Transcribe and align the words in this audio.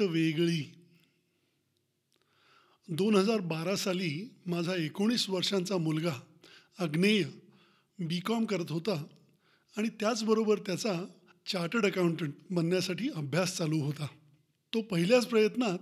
वाट 0.00 0.10
वेगळी. 0.10 0.74
दोन 2.88 3.16
हजार 3.16 3.40
बारा 3.40 3.76
साली 3.76 4.28
माझा 4.46 4.74
एकोणीस 4.74 5.30
वर्षांचा 5.30 5.76
मुलगा 5.76 6.14
अग्नेय 6.78 7.24
बी 7.98 8.20
कॉम 8.20 8.44
करत 8.44 8.70
होता 8.70 9.04
आणि 9.76 9.88
त्याचबरोबर 9.88 10.58
त्याचा 10.58 11.02
चार्टर्ड 11.46 11.86
अकाउंटंट 11.86 12.34
बनण्यासाठी 12.50 13.08
अभ्यास 13.08 13.56
चालू 13.56 13.80
होता. 13.80 14.06
तो 14.74 14.82
पहिल्याच 14.82 15.26
प्रयत्नात 15.26 15.78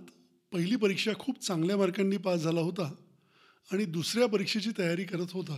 पहिली 0.51 0.75
परीक्षा 0.75 1.11
खूप 1.19 1.43
चांगल्या 1.43 1.77
मार्कांनी 1.77 2.17
पास 2.17 2.39
झाला 2.39 2.61
होता 2.61 2.95
आणि 3.71 3.85
दुसऱ्या 3.85 4.27
परीक्षेची 4.27 4.69
तयारी 4.77 5.03
करत 5.03 5.31
होता. 5.31 5.55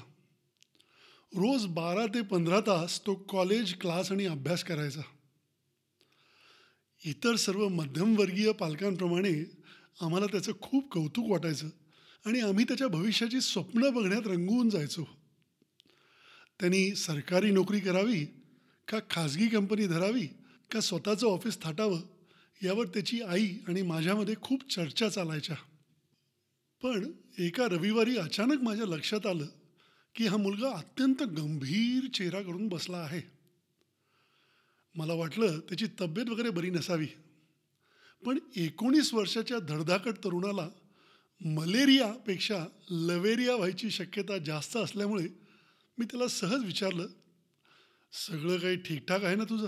रोज 1.34 1.66
बारा 1.66 2.06
ते 2.06 2.22
पंधरा 2.22 2.60
तास 2.60 3.06
तो 3.06 3.16
कॉलेज 3.16 3.80
क्लास 3.80 4.12
आणि 4.12 4.26
अभ्यास 4.26 4.64
करायचा. 4.64 5.02
इतर 7.08 7.36
सर्व 7.36 7.68
मध्यमवर्गीय 7.68 8.52
पालकांप्रमाणे 8.52 9.52
आम्हाला 10.02 10.26
त्याचं 10.26 10.52
खूप 10.62 10.92
कौतुक 10.92 11.30
वाटायचं 11.30 11.68
आणि 12.26 12.40
आम्ही 12.40 12.66
त्याच्या 12.68 12.88
भविष्याची 12.88 13.42
स्वप्न 13.42 13.90
बघण्यात 13.90 14.28
रंगवून 14.28 14.70
जायचो. 14.70 15.04
त्यांनी 16.60 16.96
सरकारी 16.96 17.52
नोकरी 17.52 17.80
करावी 17.80 18.26
का 18.88 19.00
खाजगी 19.10 19.48
कंपनी 19.48 19.88
धरावी 19.88 20.28
का 20.72 20.82
स्वतःचं 20.82 21.28
ऑफिस 21.28 21.62
थाटावं 21.62 22.02
यावर 22.64 22.86
त्याची 22.86 23.22
आई 23.22 23.50
आणि 23.68 23.82
माझ्यामध्ये 23.82 24.36
खूप 24.42 24.72
चर्चा 24.72 25.10
चालायच्या. 25.10 25.56
पण 26.84 27.12
एका 27.38 27.66
रविवारी 27.66 28.18
अचानक 28.18 28.62
माझ्या 28.62 28.86
लक्षात 28.86 29.26
आलं 29.26 29.46
की 30.16 30.28
हा 30.28 30.38
मुलगा 30.38 30.70
अत्यंत 30.70 31.24
गंभीर 31.24 32.08
चेहरा 32.14 32.42
करून 32.42 32.68
बसला 32.68 32.98
आहे. 32.98 33.37
मला 34.98 35.14
वाटलं 35.14 35.60
त्याची 35.60 35.86
तब्येत 36.02 36.30
वगैरे 36.30 36.50
बरी 36.50 36.70
नसावी. 36.70 37.08
पण 38.26 38.40
एकोणीस 38.56 39.14
वर्षाच्या 39.14 39.60
धडधाकट 39.60 40.18
तरुणाला 40.24 40.70
मलेरियापेक्षा 41.46 42.66
लवेरिया 42.90 43.56
व्हायची 43.56 43.90
शक्यता 43.90 44.38
जास्त 44.38 44.78
असल्यामुळे 44.78 45.28
मी 45.98 46.06
त्याला 46.06 46.28
सहज 46.28 46.64
विचारलं 46.64 47.08
सगळं 48.14 48.58
काही 48.58 48.76
ठीकठाक 48.76 49.24
आहे 49.24 49.36
ना 49.36 49.44
तुझं? 49.44 49.68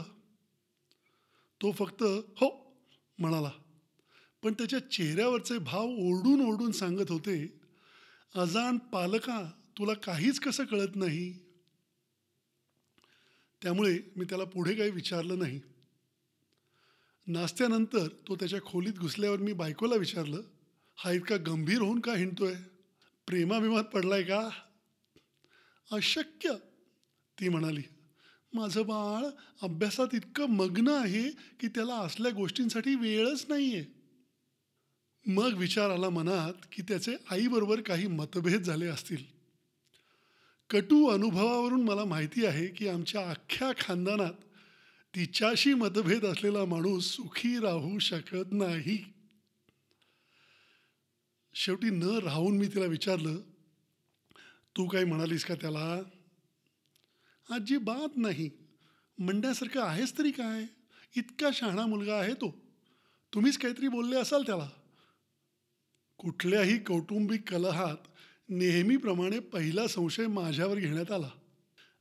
तो 1.61 1.71
फक्त 1.71 2.03
हो 2.37 2.77
म्हणाला. 3.19 3.51
पण 4.43 4.53
त्याच्या 4.53 4.79
चेहऱ्यावरचे 4.91 5.57
भाव 5.57 5.85
ओरडून 5.85 6.41
ओरडून 6.41 6.71
सांगत 6.71 7.11
होते 7.11 7.61
अजान 8.35 8.77
पालका 8.77 9.51
तुला 9.77 9.93
काहीच 9.93 10.39
कसं 10.39 10.65
कळत 10.65 10.95
नाही? 10.95 11.48
त्यामुळे 13.63 13.99
मी 14.15 14.25
त्याला 14.25 14.43
पुढे 14.43 14.75
काही 14.75 14.91
विचारलं 14.91 15.39
नाही. 15.39 15.59
नाश्त्यानंतर 17.27 18.07
तो 18.27 18.35
त्याच्या 18.35 18.61
खोलीत 18.61 18.93
घुसल्यावर 18.93 19.37
मी 19.37 19.53
बायकोला 19.53 19.95
विचारलं 19.95 20.41
हा 20.95 21.11
इतका 21.11 21.35
गंभीर 21.35 21.81
होऊन 21.81 21.99
का 21.99 22.15
हिंडतोय? 22.15 22.53
प्रेमाभिमात 23.27 23.83
पडलाय 23.83 24.23
का? 24.23 24.49
अशक्य 25.91 26.51
ती 27.39 27.49
म्हणाली. 27.49 27.81
माझं 28.53 28.81
बाळ 28.81 29.25
अभ्यासात 29.61 30.07
इतकं 30.13 30.45
मग्न 30.45 30.87
आहे 30.87 31.29
की 31.31 31.67
त्याला 31.67 31.95
असल्या 31.95 32.31
गोष्टींसाठी 32.31 32.95
वेळच 32.95 33.45
नाही 33.49 33.75
आहे 33.75 33.99
मग 35.25 35.53
विचार 35.53 35.89
आला 35.89 36.09
मनात 36.09 36.53
की 36.71 36.81
त्याचे 36.81 37.15
आईबरोबर 37.31 37.81
काही 37.81 38.07
मतभेद 38.07 38.61
झाले 38.61 38.85
असतील. 38.85 39.38
कटू 40.69 41.07
अनुभवावरून 41.07 41.83
मला 41.83 42.05
माहिती 42.05 42.45
आहे 42.45 42.67
की 42.67 42.87
आमच्या 42.87 43.29
अख्ख्या 43.29 43.71
खानदानात 43.79 44.33
तिच्याशी 45.15 45.73
मतभेद 45.73 46.25
असलेला 46.25 46.65
माणूस 46.65 47.05
सुखी 47.05 47.59
राहू 47.59 47.99
शकत 47.99 48.51
नाही. 48.51 49.13
शेवटी 51.53 51.89
न 51.89 52.03
राहून 52.03 52.57
मी 52.57 52.67
तिला 52.67 52.85
विचारलं 52.85 53.35
तू 54.77 54.87
काही 54.87 55.05
म्हणालीस 55.05 55.45
का 55.45 55.55
त्याला? 55.55 56.01
आजी 57.55 57.77
बात 57.77 58.17
नाही. 58.17 58.49
म्हणण्यासारखं 59.17 59.81
आहेस 59.81 60.17
तरी 60.17 60.31
काय? 60.31 60.63
इतका 61.15 61.49
शहाणा 61.53 61.85
मुलगा 61.85 62.15
आहे 62.15 62.33
तो. 62.33 62.57
तुम्हीच 63.33 63.57
काहीतरी 63.57 63.87
बोलले 63.87 64.15
असाल 64.15 64.41
त्याला. 64.41 64.69
कुठल्याही 66.17 66.79
कौटुंबिक 66.79 67.49
कलहात 67.49 68.08
नेहमीप्रमाणे 68.49 69.39
पहिला 69.39 69.87
संशय 69.87 70.27
माझ्यावर 70.27 70.75
घेण्यात 70.75 71.11
आला. 71.11 71.29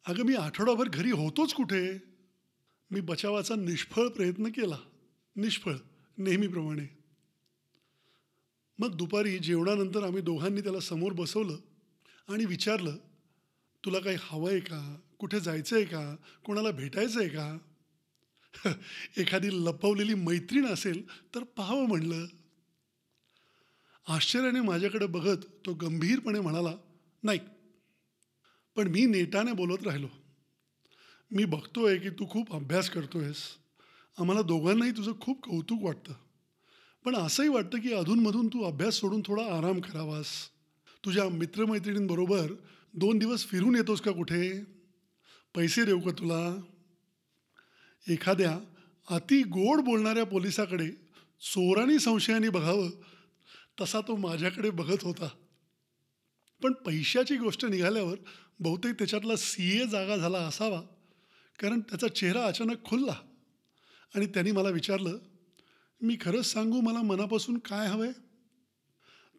अगं 0.06 0.22
मी 0.22 0.34
आठवडाभर 0.34 0.88
घरी 0.88 1.10
होतोच 1.10 1.54
कुठे? 1.54 1.98
मी 2.90 3.00
बचावाचा 3.00 3.54
निष्फळ 3.54 4.08
प्रयत्न 4.08 4.46
केला. 4.46 4.78
निष्फळ 5.36 5.72
नेहमीप्रमाणे. 6.18 6.98
मग 8.78 8.96
दुपारी 8.96 9.38
जेवणानंतर 9.38 10.02
आम्ही 10.02 10.22
दोघांनी 10.22 10.60
त्याला 10.60 10.80
समोर 10.80 11.12
बसवलं 11.12 11.56
आणि 12.28 12.44
विचारलं 12.44 12.96
तुला 13.84 13.98
काही 13.98 14.16
हवं 14.20 14.50
आहे 14.50 14.60
का? 14.60 15.00
कुठे 15.18 15.40
जायचं 15.40 15.76
आहे 15.76 15.84
का? 15.84 16.16
कोणाला 16.44 16.70
भेटायचं 16.70 17.20
आहे 17.20 17.28
का? 17.28 17.58
एखादी 19.16 19.48
लपवलेली 19.52 20.14
मैत्रीण 20.14 20.66
असेल 20.66 21.10
तर 21.34 21.44
पाहावं 21.44 21.88
म्हणलं. 21.88 22.26
आश्चर्याने 24.08 24.60
माझ्याकडे 24.60 25.06
बघत 25.06 25.38
तो 25.66 25.74
गंभीरपणे 25.74 26.40
म्हणाला 26.40 26.74
नाही. 27.22 27.38
पण 28.76 28.88
मी 28.88 29.06
नेटाने 29.06 29.52
बोलत 29.52 29.86
राहिलो 29.86 30.06
मी 31.30 31.44
बघतोय 31.44 31.98
की 31.98 32.10
तू 32.10 32.30
खूप 32.30 32.52
अभ्यास 32.52 32.90
करतोयस. 32.90 33.36
आम्हाला 34.18 34.42
दोघांनाही 34.42 34.90
तुझं 34.90 35.12
खूप 35.20 35.42
कौतुक 35.42 35.82
वाटतं. 35.82 36.12
पण 37.04 37.16
असंही 37.16 37.48
वाटतं 37.48 37.80
की 37.80 37.92
अधूनमधून 37.92 38.48
तू 38.48 38.64
अभ्यास 38.64 38.94
सोडून 38.94 39.22
थोडा 39.26 39.56
आराम 39.56 39.80
करावास. 39.80 40.26
तुझ्या 41.04 41.28
मित्रमैत्रिणींबरोबर 41.28 42.52
दोन 42.94 43.18
दिवस 43.18 43.46
फिरून 43.46 43.76
येतोस 43.76 44.00
का 44.00 44.10
कुठे? 44.12 44.64
पैसे 45.54 45.84
देऊ 45.84 46.00
का 46.00 46.10
तुला? 46.10 46.60
एखाद्या 48.08 48.58
अति 49.10 49.42
गोड 49.42 49.80
बोलणाऱ्या 49.80 50.24
पोलिसाकडे 50.24 50.88
चोरानी 51.40 51.98
संशयाने 51.98 52.48
बघावं 52.48 52.90
तसा 53.80 54.00
तो 54.00 54.16
माझ्याकडे 54.16 54.70
बघत 54.70 55.02
होता. 55.02 55.28
पण 56.62 56.72
पैशाची 56.72 57.36
गोष्ट 57.36 57.64
निघाल्यावर 57.64 58.16
बहुतेक 58.60 58.94
त्याच्यातला 58.94 59.36
सी 59.36 59.80
ए 59.80 59.86
जागा 59.86 60.16
झाला 60.16 60.38
असावा 60.38 60.80
कारण 61.58 61.80
त्याचा 61.80 62.08
चेहरा 62.08 62.44
अचानक 62.44 62.84
खुलला 62.84 63.14
आणि 64.14 64.26
त्यांनी 64.26 64.50
मला 64.50 64.68
विचारलं 64.68 65.18
मी 66.00 66.16
खरंच 66.20 66.46
सांगू 66.46 66.80
मला 66.80 67.02
मनापासून 67.02 67.58
काय 67.58 67.86
हवं 67.88 68.04
आहे 68.04 68.12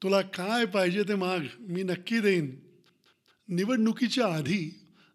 तुला 0.02 0.22
काय 0.22 0.66
पाहिजे 0.66 1.04
ते 1.04 1.16
माग 1.16 1.40
मी 1.60 1.84
नक्की 1.84 2.20
देईन. 2.20 2.56
निवडणुकीच्या 3.48 4.28
आधी 4.28 4.70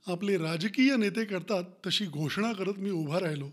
आपले 0.06 0.36
राजकीय 0.38 0.96
नेते 0.96 1.24
करतात 1.24 1.64
तशी 1.86 2.06
घोषणा 2.06 2.52
करत 2.52 2.78
मी 2.78 2.90
उभा 2.90 3.20
राहिलो. 3.20 3.50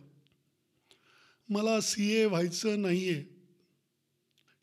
मला 1.50 1.80
सी 1.82 2.12
ए 2.12 2.26
व्हायचं 2.26 2.82
नाही 2.82 3.10
आहे 3.10 3.31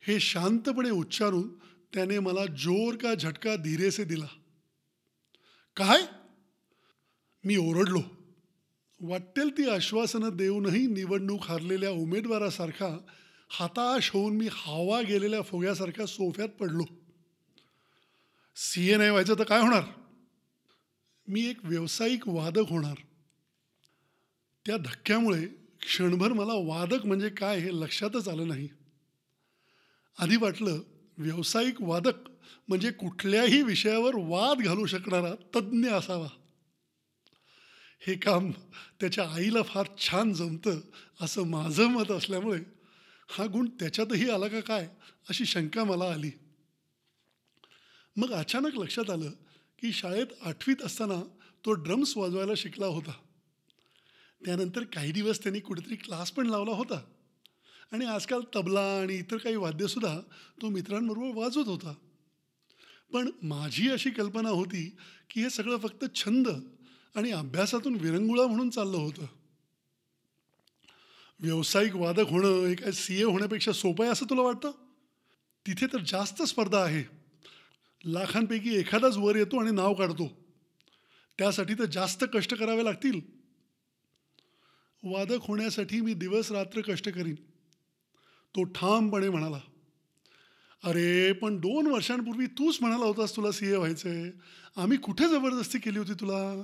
हे 0.01 0.19
शांतपणे 0.19 0.89
उच्चारून 0.89 1.59
त्याने 1.93 2.19
मला 2.19 2.45
जोर 2.45 2.95
का 2.95 3.13
झटका 3.13 3.55
धीरेसे 3.55 4.03
दिला. 4.03 4.27
काय? 5.75 6.01
मी 7.43 7.57
ओरडलो. 7.57 8.01
वाटेल 9.01 9.57
ती 9.57 9.69
आश्वासनं 9.69 10.29
देऊनही 10.33 10.87
निवडणूक 10.87 11.45
हारलेल्या 11.45 11.91
उमेदवारासारखा 11.91 12.97
हाताश 13.49 14.09
होऊन 14.11 14.37
मी 14.37 14.47
हवा 14.51 15.01
गेलेल्या 15.01 15.41
फोग्यासारख्या 15.41 16.05
सोफ्यात 16.05 16.49
पडलो. 16.49 16.83
सी 18.55 18.91
ए 18.91 18.97
नाही 18.97 19.09
व्हायचं 19.09 19.33
तर 19.39 19.43
काय 19.43 19.61
होणार? 19.61 19.83
मी 21.27 21.45
एक 21.45 21.57
व्यावसायिक 21.63 22.27
वादक 22.27 22.69
होणार. 22.69 22.95
त्या 24.65 24.77
धक्क्यामुळे 24.77 25.45
क्षणभर 25.81 26.33
मला 26.33 26.53
वादक 26.53 27.05
म्हणजे 27.05 27.29
काय 27.29 27.59
हे 27.59 27.69
लक्षातच 27.73 28.27
आलं 28.27 28.47
नाही. 28.47 28.69
आधी 30.17 30.37
वाटलं 30.37 30.79
व्यावसायिक 31.17 31.81
वादक 31.81 32.29
म्हणजे 32.67 32.91
कुठल्याही 32.91 33.61
विषयावर 33.61 34.11
वाद 34.15 34.61
घालू 34.61 34.85
शकणारा 34.85 35.35
तज्ज्ञ 35.55 35.89
असावा. 35.89 36.27
हे 38.07 38.15
काम 38.15 38.51
त्याच्या 38.99 39.29
आईला 39.29 39.61
फार 39.61 39.87
छान 39.97 40.33
जमतं 40.33 40.79
असं 41.21 41.43
माझं 41.43 41.87
मत 41.87 42.11
असल्यामुळे 42.11 42.59
हा 43.29 43.45
गुण 43.45 43.69
त्याच्यातही 43.69 44.29
आला 44.29 44.47
का 44.47 44.59
काय 44.59 44.89
अशी 45.29 45.45
शंका 45.45 45.83
मला 45.83 46.05
आली. 46.05 46.31
मग 48.15 48.31
अचानक 48.31 48.75
लक्षात 48.75 49.09
आलं 49.09 49.29
की 49.81 49.91
शाळेत 49.91 50.27
आठवीत 50.41 50.81
असताना 50.83 51.21
तो 51.65 51.71
ड्रम्स 51.71 52.17
वाजवायला 52.17 52.51
शिकला 52.57 52.85
होता. 52.85 53.11
त्यानंतर 54.45 54.83
काही 54.83 55.11
दिवस 55.11 55.43
त्यांनी 55.43 55.59
कुठेतरी 55.59 55.95
क्लास 55.95 56.31
पण 56.31 56.47
लावला 56.47 56.71
होता. 56.71 57.01
आणि 57.91 58.05
आजकाल 58.05 58.41
तबला 58.55 58.99
आणि 59.01 59.15
इतर 59.15 59.37
काही 59.37 59.55
वाद्यसुद्धा 59.55 60.19
तो 60.61 60.69
मित्रांबरोबर 60.69 61.37
वाजवत 61.37 61.67
होता. 61.67 61.93
पण 63.13 63.29
माझी 63.43 63.89
अशी 63.89 64.09
कल्पना 64.09 64.49
होती 64.49 64.95
की 65.29 65.41
हे 65.41 65.49
सगळं 65.49 65.77
फक्त 65.77 66.05
छंद 66.15 66.47
आणि 67.15 67.31
अभ्यासातून 67.31 67.95
विरंगुळा 67.95 68.47
म्हणून 68.47 68.69
चाललं 68.69 68.97
होतं. 68.97 69.25
व्यावसायिक 71.39 71.95
वादक 71.95 72.29
होणं 72.29 72.65
हे 72.65 72.75
काय 72.75 72.91
सी 72.91 73.19
ए 73.19 73.23
होण्यापेक्षा 73.23 73.71
सोपं 73.71 74.03
आहे 74.03 74.11
असं 74.11 74.25
तुला 74.25 74.41
वाटतं? 74.41 74.71
तिथे 75.67 75.85
तर 75.85 75.97
जास्त 76.07 76.43
स्पर्धा 76.43 76.83
आहे. 76.83 77.03
लाखांपैकी 78.05 78.75
एखादाच 78.75 79.17
वर 79.17 79.35
येतो 79.35 79.59
आणि 79.59 79.71
नाव 79.71 79.93
काढतो. 79.93 80.27
त्यासाठी 81.37 81.73
तर 81.73 81.85
जास्त 81.85 82.25
कष्ट 82.33 82.53
करावे 82.53 82.85
लागतील. 82.85 83.21
वादक 85.03 85.37
होण्यासाठी 85.41 86.01
मी 86.01 86.13
दिवस 86.13 86.51
रात्र 86.51 86.81
कष्ट 86.81 87.09
करीन. 87.09 87.35
तो 88.55 88.63
ठामपणे 88.63 89.29
म्हणाला 89.29 89.59
अरे 90.83 91.31
पण 91.31 91.57
दोन 91.57 91.87
वर्षांपूर्वी 91.87 92.47
तूच 92.47 92.77
म्हणाला 92.81 93.05
होतास 93.05 93.35
तुला 93.35 93.51
सी 93.51 93.65
ए 93.67 93.75
व्हायचंय. 93.75 94.31
आम्ही 94.77 94.97
कुठे 94.97 95.27
जबरदस्ती 95.27 95.79
केली 95.79 95.99
होती 95.99 96.13
तुला? 96.13 96.63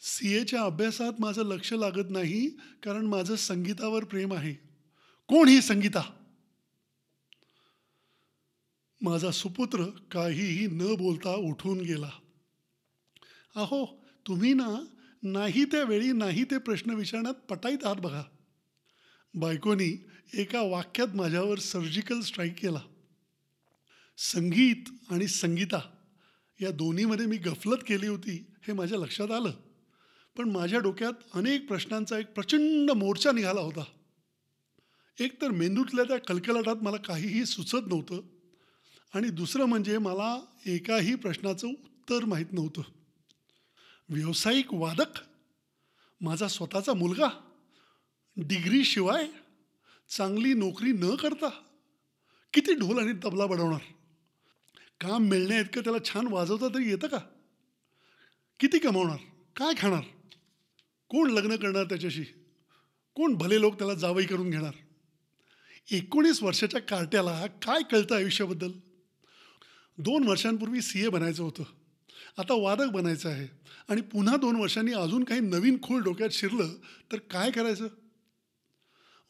सी 0.00 0.34
एच्या 0.34 0.62
अभ्यासात 0.62 1.12
माझं 1.20 1.42
लक्ष 1.42 1.72
लागत 1.72 2.10
नाही 2.10 2.48
कारण 2.82 3.06
माझं 3.06 3.36
संगीतावर 3.36 4.04
प्रेम 4.04 4.34
आहे. 4.34 4.52
कोण 5.28 5.48
ही 5.48 5.60
संगीता? 5.60 6.02
माझा 9.00 9.30
सुपुत्र 9.30 9.84
काहीही 10.12 10.66
न 10.66 10.94
बोलता 10.94 11.34
उठून 11.34 11.80
गेला. 11.80 12.10
अहो 13.56 14.04
तुम्ही 14.26 14.52
ना 14.52 14.84
नाही 15.22 15.64
त्या 15.64 15.82
वेळी 15.82 16.12
नाही 16.12 16.44
ते 16.44 16.58
प्रश्न 16.58 16.90
विचारण्यात 16.90 17.34
पटाईत 17.34 17.78
आहात 17.84 17.96
बघा. 17.96 18.22
बायकोनी 19.34 20.08
एका 20.34 20.60
वाक्यात 20.60 21.08
माझ्यावर 21.08 21.58
सर्जिकल 21.58 22.20
स्ट्राईक 22.20 22.58
केला. 22.58 22.80
संगीत 24.18 24.90
आणि 25.10 25.26
संगीता 25.26 25.80
या 26.60 26.70
दोन्हीमध्ये 26.70 27.26
मी 27.26 27.36
गफलत 27.36 27.76
केली 27.76 28.06
होती 28.06 28.46
हे 28.66 28.72
माझ्या 28.72 28.98
लक्षात 28.98 29.30
आलं. 29.30 29.52
पण 30.36 30.50
माझ्या 30.50 30.78
डोक्यात 30.78 31.12
अनेक 31.34 31.68
प्रश्नांचा 31.68 32.18
एक 32.18 32.26
प्रचंड 32.26 32.90
मोर्चा 32.90 33.32
निघाला 33.32 33.60
होता. 33.60 33.84
एक 35.20 35.42
तर 35.42 35.48
मेंदूतल्या 35.48 36.04
त्या 36.04 36.18
कलकलाटात 36.18 36.76
मला 36.76 36.96
काहीही 36.96 37.44
सुचत 37.44 37.86
नव्हतं 37.86 38.20
आणि 39.14 39.28
दुसरं 39.28 39.64
म्हणजे 39.64 39.98
मला 39.98 40.40
एकाही 40.66 41.14
प्रश्नाचं 41.14 41.68
उत्तर 41.68 42.24
माहीत 42.24 42.52
नव्हतं. 42.52 42.82
व्यावसायिक 44.08 44.74
वादक 44.74 45.20
माझा 46.20 46.48
स्वतःचा 46.48 46.92
मुलगा 46.92 47.28
डिग्रीशिवाय 48.36 49.26
चांगली 50.08 50.54
नोकरी 50.54 50.92
न 50.92 51.14
करता 51.14 51.48
किती 52.52 52.74
ढोल 52.74 52.98
आणि 52.98 53.12
तबला 53.24 53.46
बनवणार? 53.46 53.80
काम 55.00 55.22
मिळण्या 55.24 55.60
इतकं 55.60 55.80
त्याला 55.80 55.98
छान 56.04 56.26
वाजवता 56.26 56.68
तरी 56.74 56.90
येतं 56.90 57.06
का? 57.08 57.18
किती 58.60 58.78
कमावणार? 58.78 59.16
काय 59.56 59.74
खाणार? 59.78 60.02
कोण 61.08 61.30
लग्न 61.30 61.56
करणार 61.56 61.84
त्याच्याशी? 61.84 62.24
कोण 63.14 63.34
भले 63.34 63.60
लोक 63.60 63.78
त्याला 63.78 63.94
जावई 63.94 64.24
करून 64.24 64.50
घेणार? 64.50 64.72
एकोणीस 65.90 66.42
वर्षाच्या 66.42 66.80
कार्ट्याला 66.80 67.46
काय 67.46 67.82
कळतं 67.90 68.14
आयुष्याबद्दल? 68.14 68.70
दोन 69.98 70.28
वर्षांपूर्वी 70.28 70.80
सी 70.80 71.04
ए 71.04 71.08
बनायचं 71.08 71.42
होतं. 71.42 71.62
आता 72.38 72.54
वादक 72.54 72.86
बनायचं 72.86 73.28
आहे. 73.28 73.48
आणि 73.88 74.00
पुन्हा 74.00 74.36
दोन 74.36 74.56
वर्षांनी 74.56 74.92
अजून 74.92 75.24
काही 75.24 75.40
नवीन 75.40 75.82
खोल 75.82 76.02
डोक्यात 76.02 76.30
शिरलं 76.30 76.74
तर 77.12 77.18
काय 77.18 77.50
करायचं? 77.50 77.86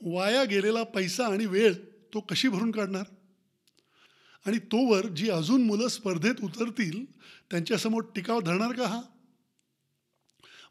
वाया 0.00 0.44
गेलेला 0.44 0.82
पैसा 0.82 1.26
आणि 1.26 1.46
वेळ 1.46 1.74
तो 2.14 2.20
कशी 2.20 2.48
भरून 2.48 2.70
काढणार? 2.70 3.04
आणि 4.46 4.58
तोवर 4.58 5.06
जी 5.06 5.30
अजून 5.30 5.62
मुलं 5.62 5.88
स्पर्धेत 5.88 6.34
उतरतील 6.42 7.04
त्यांच्यासमोर 7.50 8.02
टिकाव 8.14 8.40
धरणार 8.40 8.72
का 8.72 8.86
हा? 8.86 9.02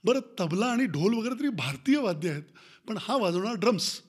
बरं 0.04 0.19
तबला 0.39 0.66
आणि 0.66 0.86
ढोल 0.86 1.13
वगैरे 1.13 1.39
तरी 1.39 1.50
भारतीय 1.50 1.98
वाद्य 1.98 2.30
आहेत 2.30 2.44
पण 2.88 2.98
हा 3.01 3.16
वाजवणार 3.16 3.54
ड्रम्स 3.54 4.01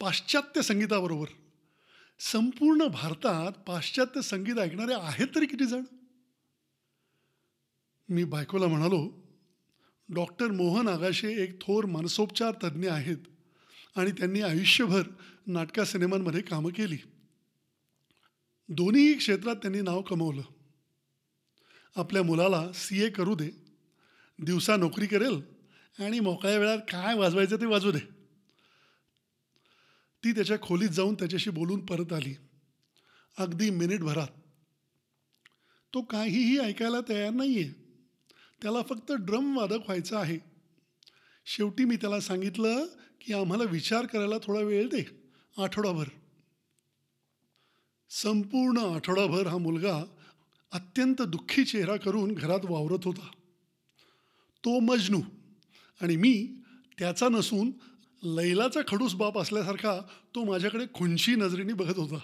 पाश्चात्य 0.00 0.62
संगीताबरोबर. 0.62 1.26
संपूर्ण 2.20 2.86
भारतात 2.86 3.52
पाश्चात्य 3.52 4.22
संगीत 4.22 4.58
ऐकणारे 4.58 4.94
आहेत 4.94 5.28
तरी 5.34 5.46
किती 5.46 5.64
जण? 5.64 5.82
मी 8.08 8.24
बायकोला 8.24 8.66
म्हणालो 8.66 9.10
डॉक्टर 10.08 10.46
मोहन 10.46 10.88
आगाशे 10.88 11.42
एक 11.42 11.62
थोर 11.62 11.84
मानसोपचार 11.84 12.52
तज्ज्ञ 12.64 12.88
आहेत. 12.88 13.16
आणि 13.96 14.10
त्यांनी 14.10 14.40
आयुष्यभर 14.40 15.02
नाटका 15.46 15.84
सिनेमांमध्ये 15.84 16.40
कामं 16.40 16.70
केली. 16.70 16.98
दोन्ही 18.68 19.14
क्षेत्रात 19.14 19.56
त्यांनी 19.56 19.80
नाव 19.80 20.02
कमवलं. 20.02 20.42
आपल्या 21.96 22.22
मुलाला 22.22 22.72
सी 22.72 23.02
ए 23.02 23.08
करू 23.08 23.34
दे 23.34 23.50
दिवसा 24.38 24.76
नोकरी 24.76 25.06
करेल 25.06 25.40
आणि 26.04 26.20
मोकळ्या 26.20 26.58
वेळात 26.58 26.78
काय 26.78 27.14
वाजवायचं 27.14 27.56
ते 27.56 27.66
वाजू 27.66 27.90
दे. 27.90 27.98
ती 30.24 30.32
त्याच्या 30.32 30.60
खोलीत 30.60 30.88
जाऊन 30.88 31.14
त्याच्याशी 31.14 31.50
बोलून 31.50 31.86
परत 31.86 32.12
आली. 32.12 32.36
अगदी 33.38 33.70
मिनिटभरात. 33.70 34.28
तो 35.94 36.02
काहीही 36.02 36.58
ऐकायला 36.58 37.00
तयार 37.08 37.30
नाही 37.30 37.62
आहे 37.62 37.70
त्याला 38.62 38.82
फक्त 38.82 39.12
ड्रम 39.12 39.56
वादक 39.56 39.78
व्हायचं 39.78 40.16
आहे. 40.16 40.38
शेवटी 41.46 41.84
मी 41.84 41.96
त्याला 41.96 42.20
सांगितलं 42.20 42.86
की 43.22 43.32
आम्हाला 43.32 43.64
विचार 43.64 44.06
करायला 44.06 44.34
थोडा 44.42 44.60
वेळ 44.60 44.88
दे 44.88 45.04
आठवडाभर. 45.58 46.04
संपूर्ण 48.10 48.78
आठवडाभर 48.78 49.46
हा 49.46 49.56
मुलगा 49.56 50.04
अत्यंत 50.72 51.22
दुःखी 51.22 51.64
चेहरा 51.64 51.96
करून 51.96 52.32
घरात 52.32 52.60
वावरत 52.64 53.04
होता. 53.04 53.26
तो 54.64 54.80
मजनू 54.80 55.20
आणि 56.00 56.16
मी 56.16 56.54
त्याचा 56.98 57.28
नसून 57.28 57.70
लैलाचा 58.22 58.80
खडूस 58.88 59.14
बाप 59.14 59.38
असल्यासारखा 59.38 60.00
तो 60.34 60.44
माझ्याकडे 60.44 60.86
खुंची 60.94 61.34
नजरेने 61.34 61.72
बघत 61.72 61.98
होता. 61.98 62.18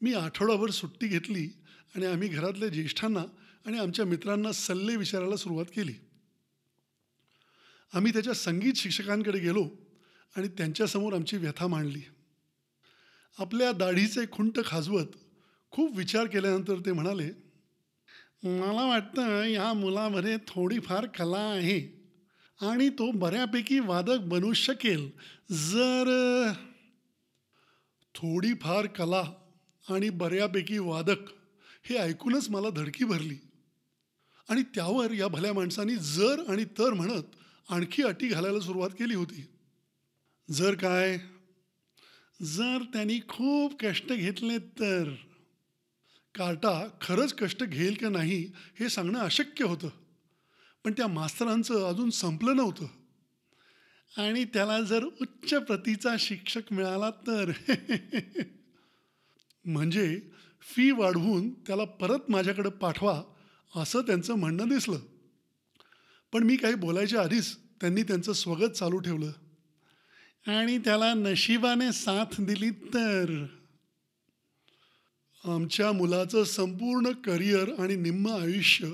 मी 0.00 0.14
आठवडाभर 0.14 0.70
सुट्टी 0.70 1.06
घेतली 1.06 1.62
आणि 1.94 2.06
आम्ही 2.06 2.28
घरातल्या 2.28 2.68
ज्येष्ठांना 2.68 3.24
आणि 3.66 3.78
आमच्या 3.78 4.04
मित्रांना 4.04 4.52
सल्ले 4.52 4.96
विचारायला 4.96 5.36
सुरुवात 5.36 5.66
केली. 5.66 5.94
आम्ही 7.92 8.12
त्याच्या 8.12 8.34
संगीत 8.34 8.72
शिक्षकांकडे 8.76 9.38
गेलो 9.38 9.68
आणि 10.36 10.48
त्यांच्यासमोर 10.48 11.12
आमची 11.12 11.36
व्यथा 11.36 11.66
मांडली. 11.66 12.00
आपल्या 13.38 13.72
दाढीचे 13.72 14.24
खुंट 14.32 14.58
खाजवत 14.66 15.16
खूप 15.70 15.96
विचार 15.96 16.26
केल्यानंतर 16.26 16.78
ते 16.78 16.92
म्हणाले 16.92 17.30
मला 18.42 18.84
वाटतं 18.86 19.44
या 19.44 19.72
मुलामध्ये 19.72 20.36
थोडीफार 20.48 21.06
कला 21.06 21.38
आहे 21.38 21.80
आणि 22.60 22.88
तो 22.88 23.10
बऱ्यापैकी 23.10 23.78
वादक 23.78 24.18
बनू 24.18 24.52
शकेल. 24.52 25.08
जर 25.50 26.10
थोडीफार 28.14 28.86
कला 28.86 29.22
आणि 29.90 30.10
बऱ्यापैकी 30.10 30.78
वादक 30.78 31.30
हे 31.84 31.96
ऐकूनच 31.96 32.48
मला 32.50 32.70
धडकी 32.70 33.04
भरली 33.04 33.36
आणि 34.48 34.62
त्यावर 34.74 35.12
या 35.12 35.28
भल्या 35.28 35.52
माणसांनी 35.52 35.96
जर 35.96 36.42
आणि 36.48 36.64
तर 36.78 36.92
म्हणत 36.92 37.36
आणखी 37.70 38.02
अटी 38.02 38.28
घालायला 38.28 38.60
सुरुवात 38.60 38.90
केली 38.90 39.14
होती. 39.14 39.46
जर 40.50 40.74
काय? 40.74 41.18
जर 42.42 42.78
त्यांनी 42.92 43.20
खूप 43.28 43.72
कष्ट 43.80 44.12
घेतले 44.12 44.58
तर. 44.58 45.14
कार्टा 46.34 46.88
खरंच 47.00 47.34
कष्ट 47.34 47.64
घेईल 47.64 47.94
का 47.94 48.08
नाही 48.08 48.52
हे 48.80 48.88
सांगणं 48.88 49.18
अशक्य 49.18 49.64
होतं. 49.64 49.88
पण 50.84 50.92
त्या 50.92 51.06
मास्तरांचं 51.06 51.88
अजून 51.88 52.10
संपलं 52.10 52.56
नव्हतं. 52.56 52.86
आणि 54.22 54.44
त्याला 54.44 54.80
जर 54.80 55.04
उच्च 55.04 55.54
प्रतीचा 55.54 56.16
शिक्षक 56.18 56.62
मिळाला 56.70 57.10
तर. 57.10 57.50
म्हणजे 59.64 60.20
फी 60.60 60.90
वाढवून 60.90 61.54
त्याला 61.54 61.84
परत 61.84 62.18
माझ्याकडे 62.28 62.70
पाठवा 62.70 63.22
असं 63.76 64.00
त्यांचं 64.00 64.34
म्हणणं 64.34 64.68
दिसलं. 64.68 64.98
पण 66.32 66.42
मी 66.42 66.56
काही 66.56 66.74
बोलायच्या 66.74 67.22
आधीच 67.22 67.56
त्यांनी 67.56 68.02
त्यांचं 68.02 68.32
स्वगत 68.32 68.70
चालू 68.70 68.98
ठेवलं. 68.98 69.32
आणि 70.46 70.78
त्याला 70.78 71.14
नशिबाने 71.14 71.92
साथ 71.92 72.40
दिली 72.40 72.70
तर. 72.70 73.46
आमच्या 75.44 75.92
मुलाचं 75.92 76.44
संपूर्ण 76.44 77.10
करिअर 77.10 77.70
आणि 77.78 77.96
निम्म 77.96 78.28
आयुष्य 78.28 78.92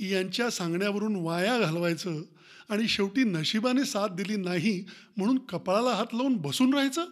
यांच्या 0.00 0.50
सांगण्यावरून 0.50 1.16
वाया 1.16 1.58
घालवायचं 1.58 2.22
आणि 2.68 2.88
शेवटी 2.88 3.24
नशिबाने 3.24 3.84
साथ 3.84 4.08
दिली 4.08 4.36
नाही 4.36 4.84
म्हणून 5.16 5.38
कपाळाला 5.38 5.90
हात 5.90 6.06
लावून 6.14 6.36
बसून 6.36 6.74
राहायचं? 6.74 7.04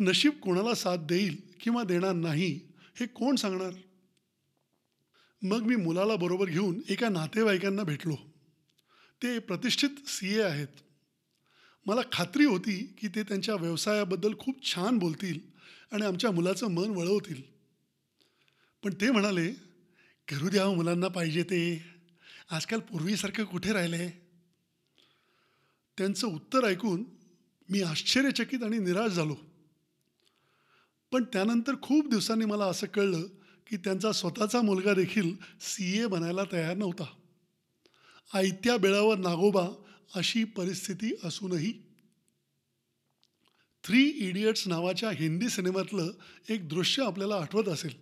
नशीब 0.00 0.32
कोणाला 0.32 0.74
साथ 0.74 0.96
देईल 0.96 1.36
किंवा 1.60 1.82
देणार 1.82 2.12
नाही 2.12 2.60
हे 3.00 3.06
कोण 3.06 3.36
सांगणार? 3.36 3.70
मग 5.44 5.62
मी 5.62 5.76
मुलाला 5.76 6.16
बरोबर 6.16 6.46
घेऊन 6.46 6.80
एका 6.88 7.08
नातेवाईकांना 7.08 7.82
भेटलो. 7.82 8.16
ते 9.22 9.38
प्रतिष्ठित 9.38 9.88
सी 10.06 10.38
ए 10.38 10.42
आहेत. 10.42 10.68
मला 11.86 12.00
खात्री 12.12 12.44
होती 12.44 12.96
की 12.98 13.08
ते 13.08 13.22
त्यांच्या 13.22 13.54
व्यवसायाबद्दल 13.54 14.34
खूप 14.38 14.74
छान 14.74 14.98
बोलतील 14.98 15.40
आणि 15.92 16.04
आमच्या 16.04 16.30
मुलाचं 16.30 16.66
मन 16.66 16.90
वळवतील. 16.90 17.42
पण 18.82 18.94
ते 19.00 19.10
म्हणाले 19.10 19.52
करू 20.28 20.48
द्या 20.48 20.64
हो 20.64 20.74
मुलांना 20.74 21.08
पाहिजे 21.08 21.42
ते. 21.42 21.84
आजकाल 22.50 22.80
पूर्वीसारखं 22.80 23.44
कुठे 23.44 23.72
राहिले? 23.72 24.08
त्यांचं 25.98 26.26
उत्तर 26.26 26.64
ऐकून 26.64 27.04
मी 27.68 27.82
आश्चर्यचकित 27.82 28.62
आणि 28.62 28.78
निराश 28.78 29.10
झालो. 29.10 29.36
पण 31.12 31.24
त्यानंतर 31.24 31.74
खूप 31.82 32.08
दिवसांनी 32.08 32.44
मला 32.44 32.64
असं 32.64 32.86
कळलं 32.86 33.26
की 33.66 33.76
त्यांचा 33.76 34.12
स्वतःचा 34.12 34.62
मुलगा 34.62 34.94
देखील 34.94 35.34
सी 35.60 36.02
ए 36.02 36.06
बनायला 36.06 36.42
तयार 36.52 36.76
नव्हता. 36.76 37.04
आयत्या 38.34 38.76
बेळावर 38.76 39.18
नागोबा 39.18 39.68
अशी 40.14 40.44
परिस्थिती 40.44 41.12
असूनही. 41.24 41.72
थ्री 43.84 44.02
इडियट्स 44.02 44.68
नावाच्या 44.68 45.10
हिंदी 45.10 45.48
सिनेमातलं 45.48 46.10
एक 46.48 46.68
दृश्य 46.68 47.02
आपल्याला 47.02 47.36
आठवत 47.36 47.68
असेल. 47.68 47.92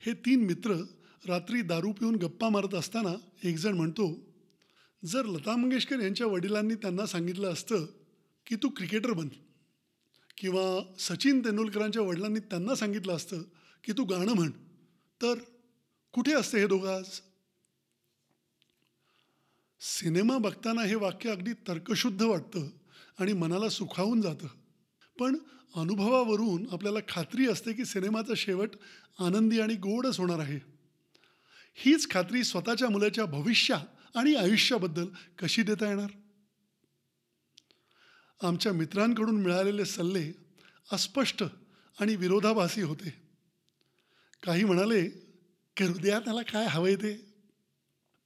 हे 0.00 0.12
तीन 0.12 0.44
मित्र 0.44 0.74
रात्री 1.26 1.62
दारू 1.62 1.92
पिऊन 1.92 2.16
गप्पा 2.16 2.48
मारत 2.48 2.74
असताना 2.74 3.14
एकजण 3.44 3.72
म्हणतो 3.72 4.32
जर 5.04 5.24
लता 5.24 5.56
मंगेशकर 5.56 6.00
यांच्या 6.00 6.26
वडिलांनी 6.26 6.74
त्यांना 6.74 7.06
सांगितलं 7.06 7.52
असतं 7.52 7.86
की 8.46 8.56
तू 8.56 8.68
क्रिकेटर 8.68 9.12
बन 9.12 9.28
किंवा 10.38 10.94
सचिन 10.98 11.40
तेंडुलकरांच्या 11.40 12.02
वडिलांनी 12.02 12.40
त्यांना 12.40 12.74
सांगितलं 12.74 13.12
असतं 13.12 13.42
की 13.84 13.92
तू 13.92 14.04
गाणं 14.04 14.32
म्हण. 14.32 14.50
तर 15.22 15.34
कुठे 16.12 16.32
असते 16.32 16.58
हे 16.58 16.66
दोघं 16.66 16.96
आज? 16.96 17.20
सिनेमा 19.80 20.38
बघताना 20.38 20.82
हे 20.82 20.94
वाक्य 20.94 21.30
अगदी 21.30 21.52
तर्कशुद्ध 21.52 22.22
वाटतं 22.22 22.70
आणि 23.18 23.32
मनाला 23.32 23.68
सुखावून 23.68 24.20
जातं. 24.20 24.46
पण 25.18 25.36
अनुभवावरून 25.74 26.66
आपल्याला 26.72 26.98
खात्री 27.08 27.48
असते 27.48 27.72
की 27.72 27.84
सिनेमाचा 27.84 28.32
शेवट 28.36 28.70
आनंदी 29.18 29.60
आणि 29.60 29.74
गोडच 29.74 30.18
होणार 30.18 30.38
आहे. 30.38 30.60
हीच 31.74 32.10
खात्री 32.10 32.44
स्वतःच्या 32.44 32.90
मुलाच्या 32.90 33.24
भविष्या 33.24 33.84
आणि 34.14 34.34
आयुष्याबद्दल 34.34 35.06
कशी 35.38 35.62
देता 35.62 35.88
येणार? 35.88 36.10
आमच्या 38.46 38.72
मित्रांकडून 38.72 39.42
मिळालेले 39.42 39.84
सल्ले 39.84 40.32
अस्पष्ट 40.92 41.44
आणि 42.00 42.16
विरोधाभासी 42.16 42.82
होते. 42.82 43.31
काही 44.42 44.64
म्हणाले 44.64 45.08
की 45.76 45.86
द्या 45.86 46.20
त्याला 46.20 46.42
काय 46.42 46.66
हवंय 46.66 46.96
ते? 46.96 47.32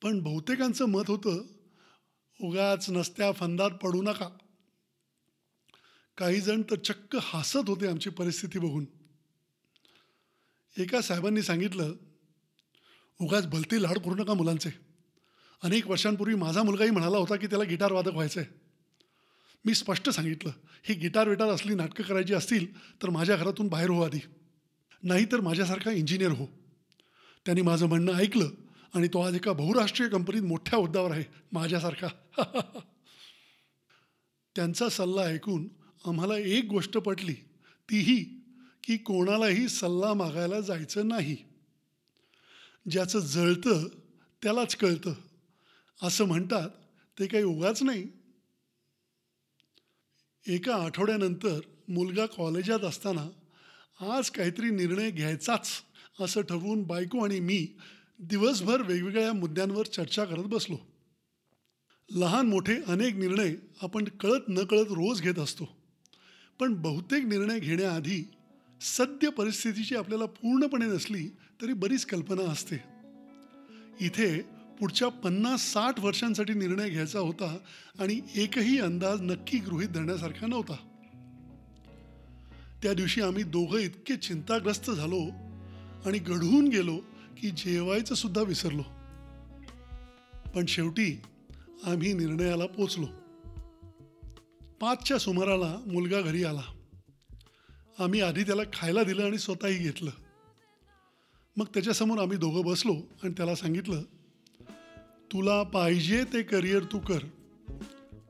पण 0.02 0.20
बहुतेकांचं 0.20 0.84
मत 0.84 1.02
होतं 1.08 1.42
उगाच 2.40 2.90
नसत्या 2.90 3.32
फंदात 3.32 3.70
पडू 3.70 4.02
नका. 4.02 4.28
काही 6.16 6.40
जण 6.40 6.62
तर 6.62 6.74
चक्क 6.74 7.16
हसत 7.20 7.68
होते 7.68 7.86
आमची 7.86 8.10
परिस्थिती 8.10 8.58
बघून. 8.58 8.86
एका 10.78 11.00
साहेबांनी 11.00 11.42
सांगितलं 11.42 11.94
उगाच 13.20 13.46
भलते 13.46 13.82
लाड 13.82 13.98
करू 13.98 14.14
नका 14.14 14.34
मुलांचे. 14.34 14.70
अनेक 15.62 15.86
वर्षांपूर्वी 15.86 16.34
माझा 16.34 16.62
मुलगाही 16.62 16.90
म्हणाला 16.90 17.18
होता 17.18 17.36
की 17.36 17.46
त्याला 17.46 17.64
गिटार 17.64 17.92
वादक 17.92 18.12
व्हायचं 18.12 18.40
आहे 18.40 18.60
मी 19.64 19.74
स्पष्ट 19.74 20.10
सांगितलं 20.10 20.52
ही 20.84 20.94
गिटार 20.94 21.28
विटार 21.28 21.48
असली 21.48 21.74
नाटकं 21.74 22.04
करायची 22.04 22.34
असतील 22.34 22.66
तर 23.02 23.10
माझ्या 23.10 23.36
घरातून 23.36 23.68
बाहेर 23.68 23.90
हो 23.90 24.02
आधी. 24.02 24.18
नाहीतर 25.02 25.40
माझ्यासारखा 25.40 25.90
इंजिनियर 25.90 26.30
हो. 26.30 26.46
त्यांनी 27.44 27.62
माझं 27.62 27.86
म्हणणं 27.86 28.12
ऐकलं 28.12 28.50
आणि 28.94 29.08
तो 29.08 29.20
आज 29.20 29.34
एका 29.34 29.52
बहुराष्ट्रीय 29.52 30.08
कंपनीत 30.08 30.42
मोठ्या 30.42 30.78
हुद्द्यावर 30.78 31.10
आहे 31.10 31.24
माझ्यासारखा. 31.52 32.08
त्यांचा 34.56 34.88
सल्ला 34.88 35.22
ऐकून 35.22 35.68
आम्हाला 36.06 36.38
एक 36.38 36.64
गोष्ट 36.64 36.98
पटली 36.98 37.34
तीही 37.90 38.24
की 38.84 38.96
कोणालाही 38.96 39.68
सल्ला 39.68 40.14
मागायला 40.14 40.60
जायचं 40.60 41.08
नाही. 41.08 41.36
ज्याचं 42.90 43.18
जळतं 43.18 43.88
त्यालाच 44.42 44.76
कळतं. 44.76 45.14
असं 46.02 46.24
म्हणतात 46.24 46.70
ते 47.18 47.26
काही 47.26 47.44
उगाच 47.44 47.82
नाही. 47.82 48.06
एका 50.48 50.74
आठवड्यानंतर 50.74 51.60
मुलगा 51.88 52.26
कॉलेजात 52.26 52.80
असताना 52.80 53.28
आज 54.00 54.30
काहीतरी 54.30 54.70
निर्णय 54.70 55.10
घ्यायचाच 55.10 55.68
असं 56.20 56.40
ठरवून 56.40 56.82
बायको 56.82 57.24
आणि 57.24 57.40
मी 57.40 57.66
दिवसभर 58.18 58.82
वेगवेगळ्या 58.82 59.32
मुद्द्यांवर 59.32 59.86
चर्चा 59.86 60.24
करत 60.24 60.44
बसलो. 60.44 60.76
लहान 62.10 62.46
मोठे 62.46 62.76
अनेक 62.86 63.14
निर्णय 63.14 63.54
आपण 63.82 64.04
कळत 64.04 64.40
नकळत 64.48 64.86
रोज 64.88 65.22
घेत 65.22 65.38
असतो. 65.38 65.68
पण 66.60 66.74
बहुतेक 66.74 67.24
निर्णय 67.24 67.60
घेण्याआधी 67.60 68.28
सद्य 68.80 69.30
परिस्थितीची 69.30 69.96
आपल्याला 69.96 70.26
पूर्णपणे 70.26 70.86
नसली 70.86 71.28
तरी 71.62 71.72
बरीच 71.72 72.06
कल्पना 72.06 72.50
असते. 72.50 72.76
इथे 74.00 74.42
पुढच्या 74.80 75.08
पन्नास 75.08 75.72
साठ 75.72 76.00
वर्षांसाठी 76.00 76.54
निर्णय 76.54 76.90
घ्यायचा 76.90 77.18
होता 77.18 77.58
आणि 77.98 78.20
एकही 78.34 78.78
अंदाज 78.78 79.20
नक्की 79.20 79.58
गृहीत 79.58 79.88
धरण्यासारखा 79.88 80.46
नव्हता. 80.46 80.76
त्या 82.82 82.94
दिवशी 82.94 83.20
आम्ही 83.20 83.42
दोघं 83.42 83.78
इतके 83.78 84.16
चिंताग्रस्त 84.16 84.90
झालो 84.90 85.22
आणि 86.06 86.18
गढून 86.18 86.68
गेलो 86.68 86.96
की 87.36 87.50
जेवायचं 87.50 88.14
सुद्धा 88.14 88.42
विसरलो. 88.42 88.82
पण 90.54 90.66
शेवटी 90.66 91.20
आम्ही 91.84 92.12
निर्णयाला 92.12 92.66
पोचलो. 92.66 93.06
पाचच्या 94.80 95.18
सुमाराला 95.18 95.78
मुलगा 95.86 96.20
घरी 96.20 96.44
आला. 96.44 96.62
आम्ही 97.98 98.20
आधी 98.20 98.42
त्याला 98.42 98.62
खायला 98.72 99.02
दिलं 99.02 99.24
आणि 99.24 99.38
स्वतःही 99.38 99.78
घेतलं. 99.78 100.10
मग 101.56 101.64
त्याच्यासमोर 101.64 102.18
आम्ही 102.18 102.36
दोघं 102.36 102.64
बसलो 102.64 102.94
आणि 103.22 103.32
त्याला 103.36 103.54
सांगितलं 103.54 104.02
तुला 105.32 105.62
पाहिजे 105.62 106.24
ते 106.24 106.42
करिअर 106.42 106.82
तू 106.82 106.98
कर. 106.98 107.18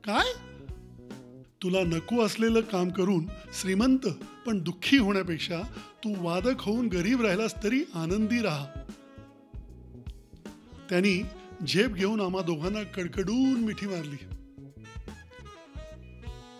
काय? 0.03 0.46
तुला 1.63 1.83
नको 1.83 2.21
असलेलं 2.21 2.61
काम 2.61 2.89
करून 2.89 3.25
श्रीमंत 3.61 4.07
पण 4.45 4.59
दुःखी 4.59 4.97
होण्यापेक्षा 4.97 5.61
तू 6.03 6.13
वादक 6.17 6.61
होऊन 6.61 6.87
गरीब 6.87 7.21
राहिलास 7.21 7.63
तरी 7.63 7.83
आनंदी 7.93 8.41
राहा. 8.41 8.65
त्यांनी 10.89 11.23
झेप 11.67 11.89
घेऊन 11.89 12.21
आम्हा 12.21 12.41
दोघांना 12.41 12.83
कडकडून 12.83 13.53
मिठी 13.53 13.87
मारली. 13.87 14.17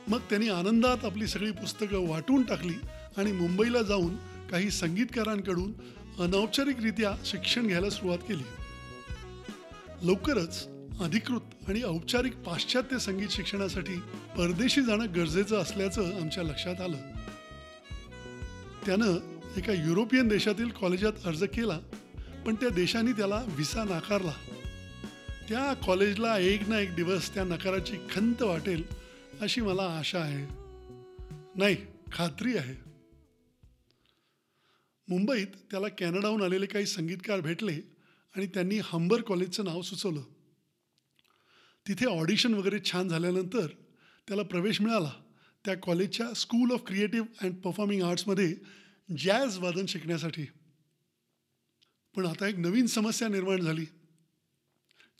मग 0.07 0.19
त्यांनी 0.19 0.49
आनंदात 0.49 1.05
आपली 1.05 1.27
सगळी 1.27 1.51
पुस्तकं 1.51 2.09
वाटून 2.09 2.41
टाकली 2.41 2.73
आणि 3.17 3.31
मुंबईला 3.31 3.81
जाऊन 3.81 4.15
काही 4.51 4.71
संगीतकारांकडून 4.71 5.73
अनौपचारिकरित्या 6.19 7.11
शिक्षण 7.25 7.67
घ्यायला 7.67 7.89
सुरुवात 7.89 8.17
केली. 8.17 8.43
लवकरच 10.01 10.67
अधिकृत 11.01 11.69
आणि 11.69 11.83
औपचारिक 11.83 12.37
पाश्चात्य 12.37 12.99
संगीत 12.99 13.27
शिक्षणासाठी 13.31 13.99
परदेशी 14.37 14.81
जाणं 14.81 15.05
गरजेचं 15.15 15.57
असल्याचं 15.57 16.21
आमच्या 16.21 16.43
लक्षात 16.43 16.81
आलं. 16.81 16.97
त्यानं 18.85 19.17
एका 19.57 19.73
युरोपियन 19.73 20.27
देशातील 20.27 20.69
कॉलेजात 20.69 21.13
अर्ज 21.25 21.43
केला 21.43 21.79
पण 22.45 22.55
त्या 22.55 22.69
देशाने 22.69 23.11
त्याला 23.11 23.43
व्हिसा 23.47 23.83
नाकारला. 23.83 24.33
त्या 25.49 25.73
कॉलेजला 25.73 26.39
एक 26.39 26.69
ना 26.69 26.79
एक 26.79 26.95
दिवस 26.95 27.33
त्या 27.33 27.43
नकाराची 27.43 27.97
खंत 28.11 28.41
वाटेल 28.41 28.83
अशी 29.41 29.61
मला 29.61 29.83
आशा 29.83 30.19
आहे. 30.19 30.53
नाही 31.55 31.77
खात्री 32.11 32.57
आहे. 32.57 32.89
मुंबईत 35.07 35.47
त्याला 35.71 35.87
कॅनडाहून 35.87 36.41
आलेले 36.41 36.65
काही 36.65 36.85
संगीतकार 36.85 37.39
भेटले 37.41 37.73
आणि 38.35 38.47
त्यांनी 38.47 38.79
हंबर 38.83 39.21
कॉलेजचं 39.21 39.65
नाव 39.65 39.81
सुचवलं. 39.81 40.21
तिथे 41.87 42.05
ऑडिशन 42.05 42.53
वगैरे 42.53 42.79
छान 42.91 43.07
झाल्यानंतर 43.07 43.67
त्याला 44.27 44.43
प्रवेश 44.43 44.81
मिळाला. 44.81 45.11
त्या 45.65 45.75
कॉलेजच्या 45.75 46.33
school 46.33 46.71
of 46.71 46.81
creative 46.87 47.27
and 47.41 47.55
performing 47.55 48.01
आर्ट्समध्ये 48.01 48.55
jazz 49.17 49.57
वादन 49.57 49.85
शिकण्यासाठी. 49.85 50.45
पण 52.15 52.25
आता 52.25 52.47
एक 52.47 52.55
नवीन 52.55 52.85
समस्या 52.85 53.27
निर्माण 53.27 53.61
झाली. 53.61 53.85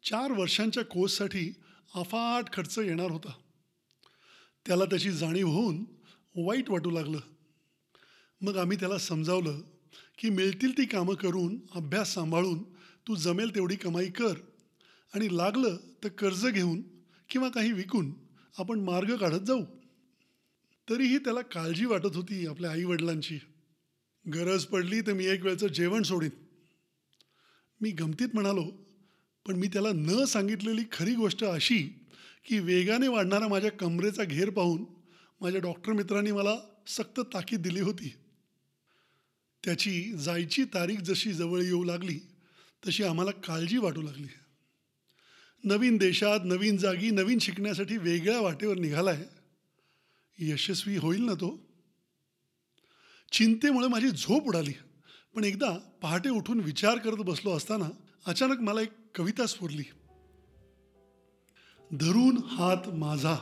चार 0.03 0.31
वर्षांच्या 0.31 0.86
कोर्ससाठी 0.86 1.53
अफाट 1.95 2.53
खर्च 2.53 2.79
येणार 2.79 3.12
होता. 3.12 3.31
त्याला 4.65 4.86
त्याची 4.86 5.12
जाणीव 5.12 5.47
होऊन 5.47 5.86
वाईट 6.36 6.69
वाटू 6.69 6.89
लागलं. 6.89 7.19
मग 8.41 8.57
आम्ही 8.57 8.79
त्याला 8.79 8.97
समजावलं 8.97 9.62
की 10.17 10.29
मिळतील 10.29 10.77
ती 10.77 10.86
कामं 10.86 11.15
करून 11.15 11.57
अभ्यास 11.75 12.13
सांभाळून 12.13 12.63
तू 13.07 13.15
जमेल 13.15 13.55
तेवढी 13.55 13.75
कमाई 13.75 14.09
कर. 14.09 14.33
आणि 15.15 15.37
लागलं 15.37 15.77
तर 16.03 16.09
कर्ज 16.09 16.47
घेऊन 16.47 16.81
किंवा 17.29 17.49
काही 17.49 17.71
विकून 17.71 18.13
आपण 18.57 18.79
मार्ग 18.79 19.15
काढत 19.15 19.39
जाऊ. 19.39 19.65
तरीही 20.89 21.17
त्याला 21.17 21.41
काळजी 21.41 21.85
वाटत 21.85 22.15
होती 22.15 22.47
आपल्या 22.47 22.71
आईवडिलांची. 22.71 23.39
गरज 24.33 24.65
पडली 24.65 25.01
तर 25.01 25.13
मी 25.13 25.25
एक 25.25 25.43
वेळचं 25.43 25.67
जेवण 25.67 26.03
सोडीन. 26.03 26.29
मी 27.81 27.91
गमतीत 27.91 28.27
म्हणालो 28.33 28.63
पण 29.45 29.55
मी 29.55 29.67
त्याला 29.67 29.91
न 29.91 30.25
सांगितलेली 30.25 30.83
खरी 30.91 31.15
गोष्ट 31.15 31.43
अशी 31.43 32.07
की 32.45 32.59
वेगाने 32.59 33.07
वाढणारा 33.07 33.47
माझ्या 33.47 33.71
कमरेचा 33.71 34.23
घेर 34.23 34.49
पाहून 34.49 34.85
माझ्या 35.41 35.61
डॉक्टर 35.61 35.93
मित्रांनी 35.93 36.31
मला 36.31 36.55
सक्त 36.87 37.19
ताकीद 37.19 37.61
दिली 37.61 37.79
होती. 37.79 38.13
त्याची 39.65 40.11
जायची 40.13 40.63
तारीख 40.63 40.97
जशी 40.97 41.33
जवळ 41.33 41.61
येऊ 41.61 41.83
लागली 41.83 42.19
तशी 42.87 43.03
आम्हाला 43.03 43.31
काळजी 43.31 43.77
वाटू 43.77 44.01
लागली. 44.01 44.27
नवीन 45.67 45.97
देशात 45.97 46.39
नवीन 46.45 46.77
जागी 46.77 47.09
नवीन 47.09 47.39
शिकण्यासाठी 47.39 47.97
वेगळ्या 47.97 48.41
वाटेवर 48.41 48.77
निघालाय. 48.77 49.24
यशस्वी 50.39 50.97
होईल 50.97 51.21
ना 51.21 51.33
तो? 51.33 51.67
चिंतेमुळे 53.31 53.88
माझी 53.88 54.09
झोप 54.09 54.43
उडाली. 54.47 54.74
पण 55.36 55.43
एकदा 55.43 55.77
पहाटे 56.01 56.29
उठून 56.29 56.59
विचार 56.59 56.97
करत 56.97 57.17
बसलो 57.17 57.51
असताना 57.51 57.89
अचानक 58.25 58.59
मला 58.59 58.81
एक 58.81 58.91
कविता 59.15 59.45
स्फुरली. 59.45 59.83
धरून 61.91 62.38
हात 62.38 62.89
माझा. 62.89 63.36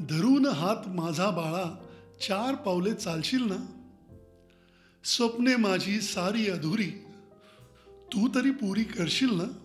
धरून 0.00 0.46
हात 0.46 0.88
माझा 0.88 1.30
बाळा 1.30 1.86
चार 2.22 2.54
पावले 2.54 2.94
चालशील 2.94 3.42
ना? 3.42 3.90
स्वप्ने 5.04 5.56
माझी 5.56 6.00
सारी 6.00 6.50
अधुरी. 6.50 6.90
तू 7.86 8.28
तरी 8.34 8.50
पुरी 8.50 8.84
करशील 8.84 9.30
ना? 9.32 9.62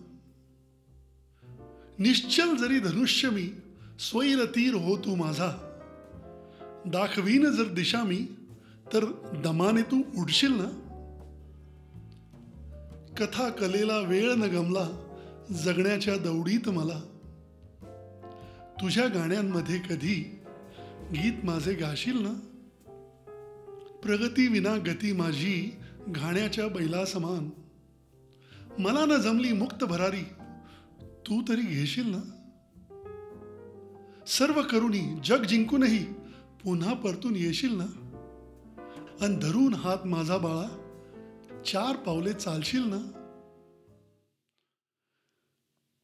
निश्चल 2.02 2.56
जरी 2.56 2.78
धनुष्य 2.78 3.30
मी 3.30 3.52
स्वैर 3.98 4.44
तीर 4.44 4.74
हो 4.74 4.96
तू 4.96 5.14
माझा. 5.14 5.50
दाखवीन 6.86 7.50
जर 7.50 7.64
दिशा 7.64 8.02
मी 8.02 8.26
तर 8.92 9.04
दमाने 9.44 9.82
तू 9.82 10.02
उडशील 10.18 10.52
ना? 10.52 10.68
कथा 13.18 13.48
कलेला 13.48 13.98
वेळ 13.98 14.32
न 14.32 14.42
गमला 14.42 14.88
जगण्याच्या 15.64 16.16
दौडीत 16.16 16.68
मला. 16.68 17.00
तुझ्या 18.80 19.06
गाण्यांमध्ये 19.06 19.78
कधी 19.78 20.38
गीत 21.12 21.44
माझे 21.44 21.74
गाशील 21.74 22.18
ना? 22.18 22.34
प्रगती 24.02 24.48
विना 24.48 24.76
गती 24.76 25.12
माझी 25.12 25.74
घाण्याच्या 26.08 26.68
बैला 26.68 27.04
समान 27.04 27.50
मला 28.78 29.04
न 29.04 29.20
जमली 29.20 29.52
मुक्त 29.52 29.84
भरारी 29.84 30.24
तू 31.26 31.42
तरी 31.48 31.62
घेशील 31.62 32.06
ना? 32.06 32.38
सर्व 34.26 34.62
करुणी 34.62 35.20
जग 35.24 35.44
जिंकूनही 35.44 36.04
पुन्हा 36.64 36.94
परतून 36.94 37.36
येशील 37.36 37.74
ना? 37.74 37.84
आणि 39.20 39.36
धरून 39.36 39.74
हात 39.74 40.06
माझा 40.06 40.38
बाळा 40.38 40.78
चार 41.66 41.96
पावले 41.96 42.32
चालशील 42.32 42.82
ना? 42.84 43.18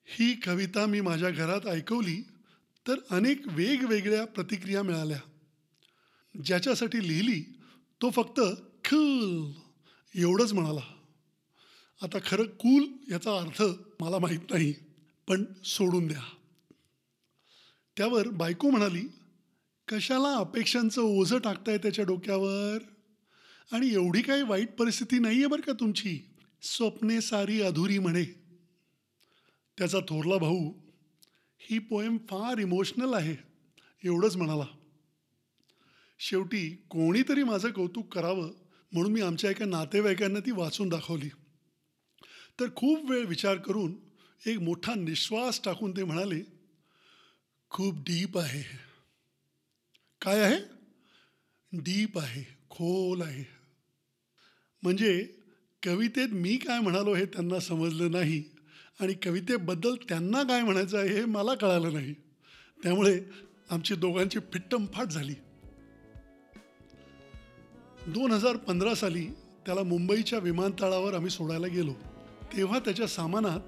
ही 0.06 0.34
कविता 0.34 0.86
मी 0.86 1.00
माझ्या 1.00 1.30
घरात 1.30 1.66
ऐकवली 1.66 2.28
तर 2.88 2.94
अनेक 3.10 3.40
वेगवेगळ्या 3.46 4.24
प्रतिक्रिया 4.24 4.82
मिळाल्या. 4.82 5.20
ज्याच्यासाठी 6.44 7.08
लिहिली 7.08 7.60
तो 8.02 8.10
फक्त 8.10 8.40
खल 8.84 9.50
एवढंच 10.14 10.52
म्हणाला. 10.52 11.04
आता 12.02 12.18
खरं 12.26 12.44
कूल 12.44 12.84
याचा 13.10 13.40
अर्थ 13.40 13.62
मला 14.00 14.18
माहीत 14.18 14.40
नाही. 14.50 14.87
पण 15.28 15.44
सोडून 15.64 16.06
द्या. 16.06 16.22
त्यावर 17.96 18.28
बायको 18.28 18.70
म्हणाली 18.70 19.08
कशाला 19.88 20.34
अपेक्षांचं 20.34 21.02
ओझं 21.02 21.38
टाकताय 21.38 21.78
त्याच्या 21.78 22.04
डोक्यावर? 22.04 22.78
आणि 23.72 23.94
एवढी 23.94 24.22
काही 24.22 24.42
वाईट 24.42 24.76
परिस्थिती 24.76 25.18
नाही 25.18 25.36
आहे 25.36 25.46
बरं 25.46 25.60
का 25.60 25.72
तुमची. 25.72 26.20
स्वप्ने 26.62 27.20
सारी 27.20 27.62
अधुरी 27.62 27.98
म्हणे. 27.98 28.24
त्याचा 29.78 29.98
थोरला 29.98 30.36
भाऊ 30.36 30.72
ही 31.58 31.78
पोएम 31.78 32.16
फार 32.16 32.58
इमोशनल 32.58 33.14
आहे 33.14 33.36
एवढंच 34.04 34.36
म्हणाला. 34.36 34.66
शेवटी 36.18 36.86
कोणीतरी 36.90 37.42
माझं 37.42 37.70
कौतुक 37.70 38.14
करावं 38.14 38.50
म्हणून 38.92 39.12
मी 39.12 39.20
आमच्या 39.20 39.50
एका 39.50 39.64
नातेवाईकांना 39.64 40.40
ती 40.40 40.50
वाचून 40.50 40.88
दाखवली. 40.88 41.28
तर 42.60 42.66
खूप 42.76 43.10
वेळ 43.10 43.24
विचार 43.24 43.56
करून 43.56 44.07
एक 44.46 44.58
मोठा 44.58 44.94
निश्वास 44.94 45.60
टाकून 45.64 45.96
ते 45.96 46.04
म्हणाले 46.04 46.42
खूप 47.70 47.94
डीप 47.98 48.38
आहे. 48.38 48.62
काय 50.20 50.40
आहे? 50.40 50.58
डीप 51.72 52.18
आहे 52.18 52.58
खोल 52.70 53.22
आहे. 53.22 53.44
म्हणजे 54.82 55.28
कवितेत 55.82 56.28
मी 56.28 56.56
काय 56.56 56.80
म्हणालो 56.80 57.14
हे 57.14 57.26
त्यांना 57.26 57.60
समजलं 57.60 58.10
नाही 58.10 58.44
आणि 59.00 59.14
कवितेबद्दल 59.14 59.94
त्यांना 59.94 60.42
काय 60.42 60.62
म्हणायचं 60.62 60.98
आहे 60.98 61.08
हे 61.08 61.24
मला 61.24 61.54
कळालं 61.54 61.92
नाही. 61.92 62.14
त्यामुळे 62.82 63.20
आमची 63.70 63.94
दोघांची 63.94 64.38
फिट्टमफाट 64.38 65.06
झाली. 65.06 65.34
दोन 68.06 68.32
हजार 68.32 68.56
पंधरा 68.56 68.94
साली 68.94 69.26
त्याला 69.66 69.82
मुंबईच्या 69.82 70.38
विमानतळावर 70.38 71.14
आम्ही 71.14 71.30
सोडायला 71.30 71.66
गेलो. 71.66 71.94
तेव्हा 72.56 72.78
त्याच्या 72.78 73.06
सामानात 73.06 73.60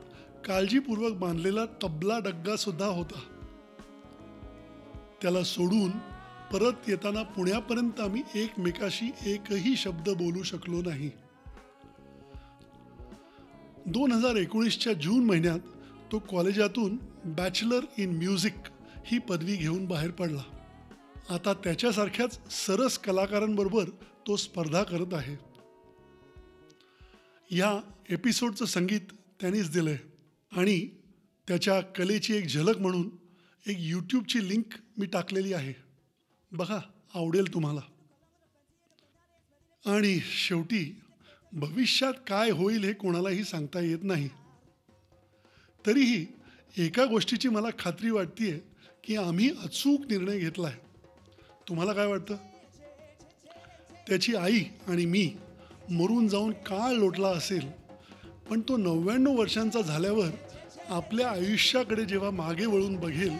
काळजीपूर्वक 0.46 1.12
बांधलेला 1.12 1.64
तबला 1.82 2.18
डग्गा 2.18 2.56
सुद्धा 2.56 2.86
होता. 2.86 3.20
त्याला 5.22 5.42
सोडून 5.44 5.90
परत 6.52 6.88
येताना 6.88 7.22
पुण्यापर्यंत 7.22 8.00
आम्ही 8.00 8.22
एकमेकाशी 8.34 9.10
एकही 9.26 9.76
शब्द 9.76 10.08
बोलू 10.08 10.42
शकलो 10.42 10.82
नाही. 10.82 11.10
दोन 13.86 14.12
हजार 14.12 14.34
एकोणीसच्या 14.34 14.92
जून 14.92 15.24
महिन्यात 15.24 15.58
तो 16.12 16.18
कॉलेजातून 16.18 16.96
बॅचलर 17.24 17.80
इन 17.98 18.16
म्युझिक 18.16 18.54
ही 19.06 19.18
पदवी 19.18 19.56
घेऊन 19.56 19.86
बाहेर 19.86 20.10
पडला. 20.10 20.42
आता 21.30 21.52
त्याच्यासारख्याच 21.52 22.52
सरस 22.66 22.98
कलाकारांबरोबर 22.98 23.84
तो 24.26 24.36
स्पर्धा 24.36 24.82
करत 24.82 25.14
आहे. 25.14 25.36
या 27.56 27.80
एपिसोडचं 28.10 28.64
संगीत 28.64 29.00
त्यांनीच 29.40 29.70
दिलं 29.70 29.90
आहे 29.90 30.09
आणि 30.60 30.88
त्याच्या 31.48 31.80
कलेची 31.80 32.34
एक 32.36 32.46
झलक 32.46 32.78
म्हणून 32.78 33.10
एक 33.66 33.76
यूट्यूबची 33.78 34.48
लिंक 34.48 34.64
मी 34.98 35.06
टाकलेली 35.06 35.52
आहे. 35.52 35.72
बघा 36.52 36.78
आवडेल 37.14 37.54
तुम्हाला. 37.54 37.80
आणि 39.84 40.18
शेवटी 40.20 41.00
भविष्यात 41.52 42.12
काय 42.26 42.50
होईल 42.50 42.84
हे 42.84 42.92
कोणालाही 42.92 43.44
सांगता 43.44 43.80
येत 43.80 43.98
नाही. 44.02 44.28
तरीही 45.86 46.26
एका 46.78 47.04
गोष्टीची 47.04 47.48
मला 47.48 47.68
खात्री 47.78 48.10
वाटते 48.10 48.64
की 49.04 49.16
आम्ही 49.16 49.50
अचूक 49.62 50.00
निर्णय 50.00 50.38
घेतला 50.38 50.66
आहे 50.66 50.80
तुम्हाला 51.68 51.92
काय 51.92 52.06
वाटतं? 52.06 52.36
त्याची 54.08 54.34
आई 54.34 54.62
आणि 54.86 55.06
मी 55.06 55.32
मरून 55.90 56.28
जाऊन 56.28 56.52
काळ 56.52 56.92
लोटला 56.92 57.28
असेल 57.28 57.66
पण 58.50 58.60
तो 58.60 58.76
नव्याण्णव 58.76 59.32
वर्षांचा 59.32 59.80
झाल्यावर 59.80 60.28
आपल्या 60.90 61.30
आयुष्याकडे 61.30 62.04
जेव्हा 62.04 62.30
मागे 62.30 62.66
वळून 62.66 62.96
बघेल 62.96 63.38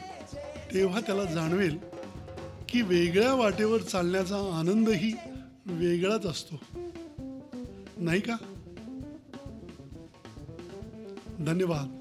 तेव्हा 0.74 1.00
त्याला 1.00 1.24
जाणवेल 1.24 1.78
की 2.68 2.82
वेगळ्या 2.82 3.34
वाटेवर 3.34 3.80
चालण्याचा 3.80 4.36
आनंदही 4.58 5.12
वेगळाच 5.66 6.26
असतो. 6.26 6.60
नाही 7.96 8.20
का? 8.20 8.36
धन्यवाद. 11.40 11.99